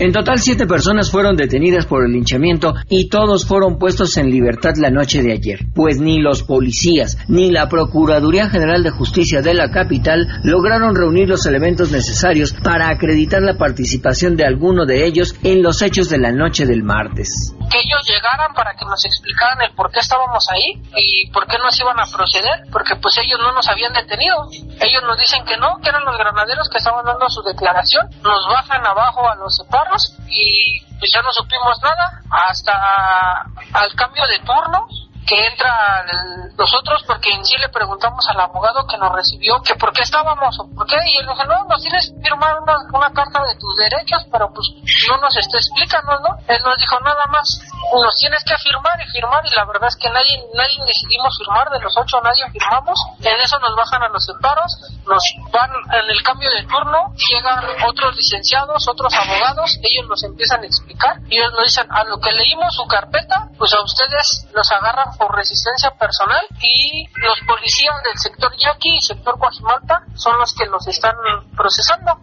[0.00, 4.74] En total, siete personas fueron detenidas por el linchamiento y todos fueron puestos en libertad
[4.76, 9.54] la noche de ayer, pues ni los policías ni la Procuraduría General de Justicia de
[9.54, 15.34] la capital lograron reunir los elementos necesarios para acreditar la participación de alguno de ellos
[15.42, 17.52] en los hechos de la noche del martes.
[17.68, 21.58] que ellos llegaran para que nos explicaran el por qué estábamos ahí y por qué
[21.58, 24.36] nos iban a proceder, porque pues ellos no nos habían detenido.
[24.80, 28.46] Ellos nos dicen que no, que eran los granaderos que estaban dando su declaración, nos
[28.48, 29.87] bajan abajo a los separos
[30.28, 34.86] y pues ya no supimos nada hasta al cambio de turno
[35.28, 39.74] que entra el- nosotros porque en sí le preguntamos al abogado que nos recibió que
[39.76, 42.58] por qué estábamos o por qué y él nos dijo no nos tienes que firmar
[42.60, 44.66] una, una carta de tus derechos pero pues
[45.08, 47.60] no nos está explicando no él nos dijo nada más
[47.92, 51.68] nos tienes que firmar y firmar y la verdad es que nadie nadie decidimos firmar
[51.70, 52.98] de los ocho nadie firmamos.
[53.20, 54.72] En eso nos bajan a los separos
[55.06, 55.22] nos
[55.52, 60.66] van en el cambio de turno llegan otros licenciados otros abogados ellos nos empiezan a
[60.66, 64.70] explicar y ellos nos dicen a lo que leímos su carpeta pues a ustedes los
[64.72, 70.54] agarran por resistencia personal y los policías del sector Yaqui y sector Coajimalpa son los
[70.54, 71.14] que los están
[71.56, 72.20] procesando.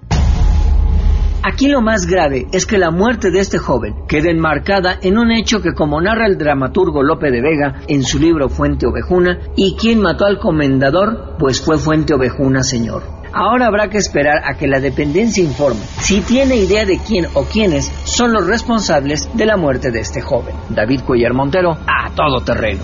[1.47, 5.31] Aquí lo más grave es que la muerte de este joven queda enmarcada en un
[5.31, 9.75] hecho que como narra el dramaturgo Lope de Vega en su libro Fuente Ovejuna, y
[9.75, 13.03] quien mató al comendador, pues fue Fuente Ovejuna, señor.
[13.31, 17.43] Ahora habrá que esperar a que la dependencia informe si tiene idea de quién o
[17.43, 20.55] quiénes son los responsables de la muerte de este joven.
[20.69, 21.77] David Cuellar Montero,
[22.15, 22.81] todo terreno.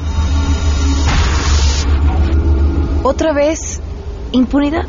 [3.04, 3.82] Otra vez,
[4.32, 4.88] impunidad.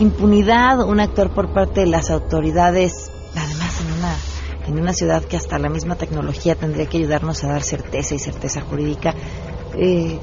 [0.00, 4.16] Impunidad, un actor por parte de las autoridades, además en una,
[4.66, 8.18] en una ciudad que hasta la misma tecnología tendría que ayudarnos a dar certeza y
[8.18, 9.14] certeza jurídica.
[9.76, 10.18] Eh,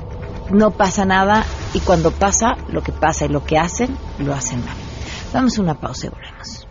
[0.52, 4.64] no pasa nada y cuando pasa, lo que pasa y lo que hacen, lo hacen
[4.66, 4.76] mal.
[5.34, 6.71] Vamos a una pausa y volvemos.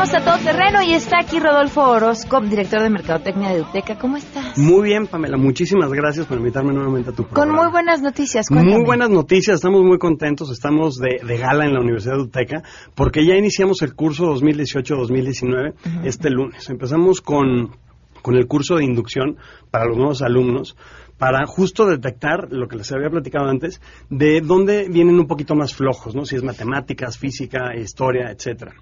[0.00, 3.98] Continuamos a todo terreno y está aquí Rodolfo Orozco, director de Mercadotecnia de Uteca.
[3.98, 4.56] ¿Cómo estás?
[4.56, 5.36] Muy bien, Pamela.
[5.36, 7.52] Muchísimas gracias por invitarme nuevamente a tu programa.
[7.52, 8.46] Con muy buenas noticias.
[8.48, 8.76] Cuéntame.
[8.76, 9.56] Muy buenas noticias.
[9.56, 10.50] Estamos muy contentos.
[10.50, 12.62] Estamos de, de gala en la Universidad de Uteca
[12.94, 15.74] porque ya iniciamos el curso 2018-2019
[16.04, 16.70] este lunes.
[16.70, 17.76] Empezamos con,
[18.22, 19.36] con el curso de inducción
[19.70, 20.78] para los nuevos alumnos
[21.18, 25.74] para justo detectar lo que les había platicado antes, de dónde vienen un poquito más
[25.74, 26.24] flojos, ¿no?
[26.24, 28.72] Si es matemáticas, física, historia, etcétera.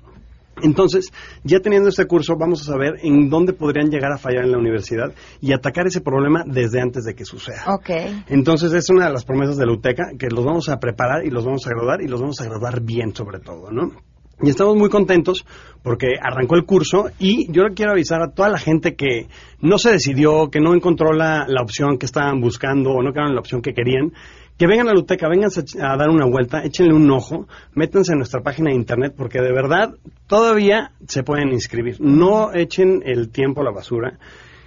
[0.63, 1.11] Entonces,
[1.45, 4.59] ya teniendo este curso, vamos a saber en dónde podrían llegar a fallar en la
[4.59, 7.65] universidad y atacar ese problema desde antes de que suceda.
[7.67, 7.91] Ok.
[8.29, 11.31] Entonces, es una de las promesas de la UTECA, que los vamos a preparar y
[11.31, 13.93] los vamos a graduar y los vamos a graduar bien sobre todo, ¿no?
[14.41, 15.45] Y estamos muy contentos
[15.83, 19.27] porque arrancó el curso y yo le quiero avisar a toda la gente que
[19.61, 23.35] no se decidió, que no encontró la, la opción que estaban buscando o no quedaron
[23.35, 24.13] la opción que querían,
[24.59, 28.19] que vengan a la UTECA, vengan a dar una vuelta, échenle un ojo, métanse en
[28.19, 29.95] nuestra página de internet porque de verdad
[30.27, 32.01] todavía se pueden inscribir.
[32.01, 34.19] No echen el tiempo a la basura.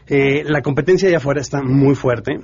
[0.08, 2.40] Eh, la competencia allá afuera está muy fuerte.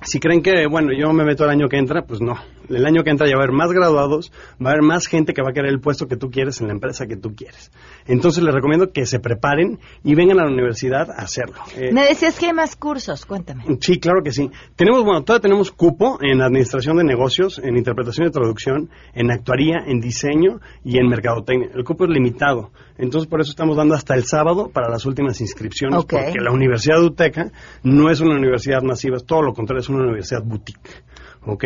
[0.00, 2.36] Si creen que, bueno, yo me meto el año que entra, pues no.
[2.68, 4.32] El año que entra ya va a haber más graduados,
[4.64, 6.68] va a haber más gente que va a querer el puesto que tú quieres en
[6.68, 7.70] la empresa que tú quieres.
[8.06, 11.56] Entonces les recomiendo que se preparen y vengan a la universidad a hacerlo.
[11.76, 13.64] Eh, Me decías que hay más cursos, cuéntame.
[13.80, 14.50] Sí, claro que sí.
[14.74, 19.78] Tenemos, bueno, todavía tenemos cupo en administración de negocios, en interpretación y traducción, en actuaría,
[19.86, 21.70] en diseño y en mercadotecnia.
[21.74, 22.70] El cupo es limitado.
[22.98, 26.98] Entonces, por eso estamos dando hasta el sábado para las últimas inscripciones, porque la Universidad
[26.98, 27.52] de Uteca
[27.82, 31.04] no es una universidad masiva, es todo lo contrario, es una universidad boutique.
[31.44, 31.64] ¿Ok?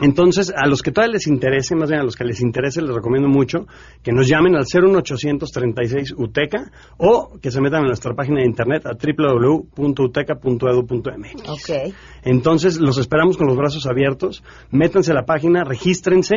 [0.00, 2.94] Entonces, a los que todavía les interese, más bien a los que les interese, les
[2.94, 3.66] recomiendo mucho
[4.02, 8.86] que nos llamen al 01836 UTECA o que se metan a nuestra página de internet
[8.86, 11.48] a www.uteca.edu.mx.
[11.48, 11.94] Ok.
[12.24, 14.42] Entonces, los esperamos con los brazos abiertos.
[14.70, 16.36] Métanse a la página, regístrense.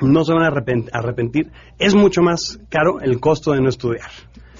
[0.00, 1.50] No se van a arrepent- arrepentir.
[1.78, 4.08] Es mucho más caro el costo de no estudiar.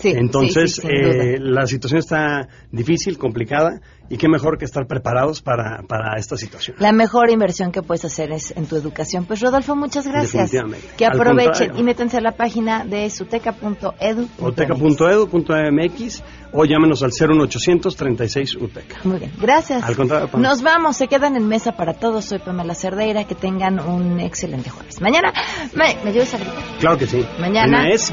[0.01, 4.65] Sí, Entonces, sí, sí, sin eh, la situación está difícil, complicada, y qué mejor que
[4.65, 6.77] estar preparados para, para esta situación.
[6.81, 9.27] La mejor inversión que puedes hacer es en tu educación.
[9.27, 10.51] Pues Rodolfo, muchas gracias.
[10.97, 14.29] Que aprovechen y métanse a la página de suteca.edu.
[14.39, 16.23] uteca.edu.mx
[16.53, 19.01] o llámenos al 01800 36 UTECA.
[19.05, 19.83] Muy bien, gracias.
[19.83, 20.41] Al contrario, Pam.
[20.41, 22.25] Nos vamos, se quedan en mesa para todos.
[22.25, 23.25] Soy Pamela Cerdeira.
[23.25, 25.01] Que tengan un excelente jueves.
[25.01, 25.33] Mañana,
[25.75, 26.65] ¿me, ¿me ayudas a gritar?
[26.79, 27.25] Claro que sí.
[27.39, 27.89] Mañana.
[27.89, 28.13] es